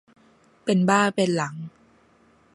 [0.63, 1.55] เป็นบ้าเป็นหลัง